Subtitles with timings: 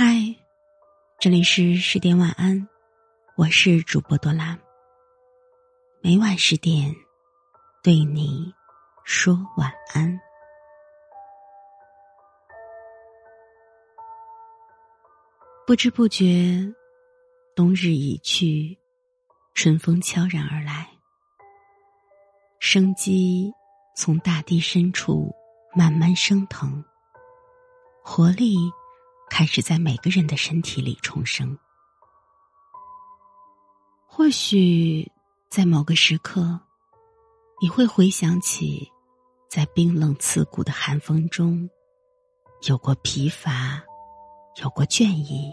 [0.00, 0.14] 嗨，
[1.18, 2.68] 这里是十点晚安，
[3.34, 4.56] 我是主播多拉。
[6.00, 6.94] 每晚十点，
[7.82, 8.54] 对你
[9.02, 10.20] 说晚安。
[15.66, 16.72] 不知不觉，
[17.56, 18.78] 冬日已去，
[19.52, 20.88] 春风悄然而来，
[22.60, 23.52] 生机
[23.96, 25.34] 从大地深处
[25.74, 26.84] 慢慢升腾，
[28.04, 28.54] 活力。
[29.30, 31.56] 开始在每个人的身体里重生。
[34.06, 35.10] 或许
[35.48, 36.58] 在某个时刻，
[37.60, 38.90] 你会回想起，
[39.48, 41.68] 在冰冷刺骨的寒风中，
[42.66, 43.80] 有过疲乏，
[44.62, 45.52] 有过倦意，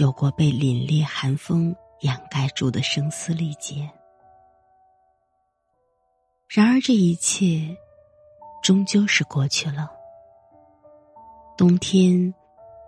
[0.00, 3.88] 有过被凛冽寒风掩盖住的声嘶力竭。
[6.48, 7.76] 然而，这一切
[8.62, 9.90] 终究是过去了。
[11.56, 12.34] 冬天。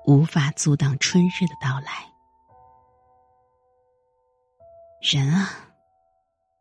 [0.06, 2.06] 无法阻挡春日的到来。
[5.00, 5.50] 人啊，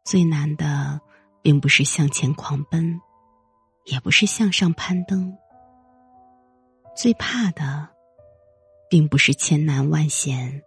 [0.03, 1.00] 最难的
[1.44, 3.00] 并不是向前狂奔，
[3.86, 5.31] 也不是向上攀登。
[6.95, 7.88] 最怕的，
[8.89, 10.64] 并不是千难万险，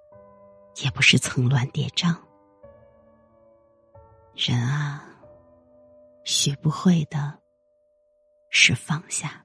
[0.84, 2.16] 也不是层峦叠嶂。
[4.36, 5.04] 人啊，
[6.24, 7.36] 学不会的
[8.50, 9.44] 是放下。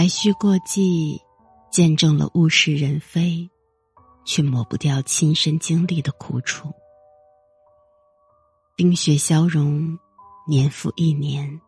[0.00, 1.20] 白须过隙，
[1.70, 3.50] 见证了物是人非，
[4.24, 6.72] 却抹不掉亲身经历的苦楚。
[8.74, 9.98] 冰雪消融，
[10.48, 11.60] 年复一年，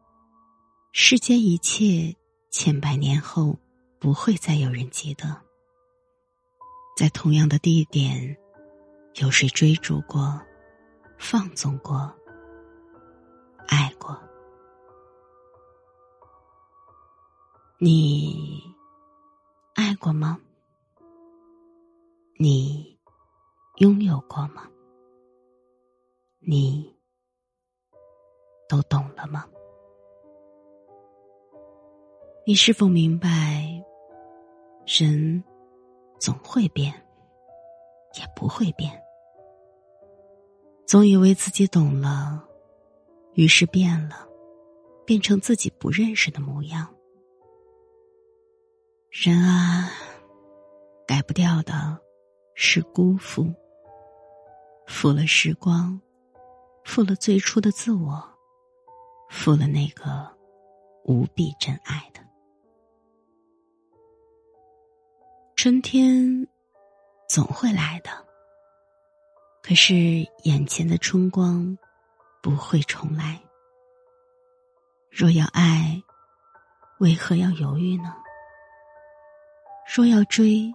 [0.95, 2.17] 世间一切，
[2.51, 3.59] 千百年后
[3.99, 5.39] 不会再有人记得。
[6.97, 8.35] 在同样的地点，
[9.17, 10.41] 有谁追逐过，
[11.19, 12.11] 放纵过，
[17.85, 18.63] 你
[19.75, 20.39] 爱过吗？
[22.39, 22.97] 你
[23.79, 24.71] 拥有过吗？
[26.39, 26.97] 你
[28.69, 29.45] 都懂了吗？
[32.47, 33.29] 你是否明白，
[34.87, 35.43] 人
[36.21, 36.95] 总会变，
[38.15, 38.93] 也不会变。
[40.87, 42.49] 总以为自己懂了，
[43.35, 44.25] 于是变了，
[45.05, 46.89] 变成自己不认识的模样。
[49.25, 49.89] 人啊，
[51.07, 51.97] 改不掉的
[52.57, 53.55] 是辜负，
[54.89, 56.01] 负了时光，
[56.83, 58.21] 负了最初的自我，
[59.31, 60.29] 负了那个
[61.05, 62.21] 无比真爱的
[65.55, 66.49] 春天，
[67.29, 68.11] 总会来的。
[69.63, 69.95] 可是
[70.43, 71.79] 眼前的春光
[72.43, 73.41] 不会重来。
[75.13, 76.03] 若要爱，
[76.99, 78.17] 为何要犹豫呢？
[79.95, 80.75] 若要追，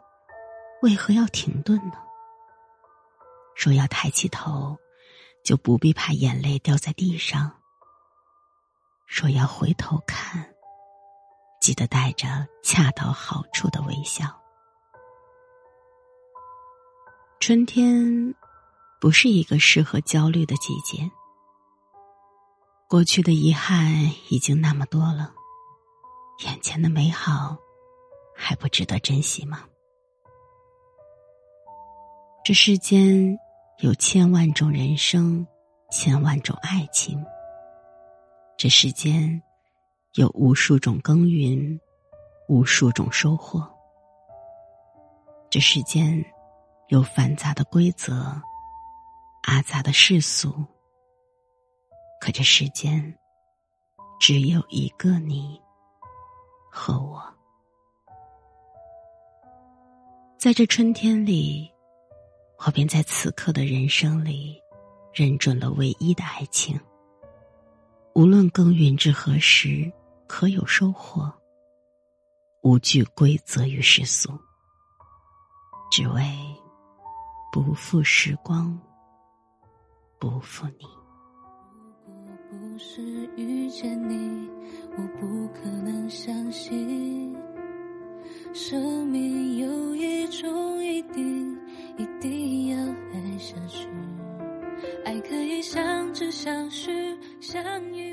[0.83, 1.97] 为何要停顿呢？
[3.55, 4.77] 若要抬起头，
[5.43, 7.51] 就不必怕眼泪掉在地上。
[9.07, 10.53] 若要回头看，
[11.59, 14.39] 记得带着恰到好处的微笑。
[17.39, 18.35] 春天
[19.01, 21.09] 不是一个适合焦虑的季节。
[22.87, 23.91] 过去的遗憾
[24.29, 25.33] 已经那么多了，
[26.45, 27.57] 眼前的美好。
[28.39, 29.65] 还不值得珍惜吗？
[32.45, 33.37] 这世间
[33.79, 35.45] 有千万种人生，
[35.91, 37.21] 千万种爱情。
[38.55, 39.41] 这世间
[40.13, 41.77] 有无数种耕耘，
[42.47, 43.67] 无数种收获。
[45.49, 46.23] 这世间
[46.87, 48.39] 有繁杂的规则，
[49.43, 50.53] 阿杂的世俗。
[52.21, 53.13] 可这世间
[54.19, 55.61] 只有一个你
[56.71, 57.36] 和我。
[60.37, 61.67] 在这春天里，
[62.63, 64.61] 我便在此刻的人生里，
[65.11, 66.79] 认准了唯一的爱情。
[68.13, 69.91] 无论耕耘至何时，
[70.27, 71.33] 可有收获。
[72.61, 74.29] 无惧规则与世俗，
[75.89, 76.23] 只为
[77.51, 78.79] 不负时光，
[80.19, 80.85] 不负你。
[82.05, 83.01] 如果不是
[83.35, 84.47] 遇见你，
[84.91, 87.35] 我不可能相信。
[88.53, 89.36] 生命
[96.17, 98.06] 是相识相依